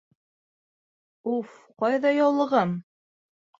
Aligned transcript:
Уф, 1.33 1.53
ҡайҙа 1.85 2.17
яулығым? 2.19 2.75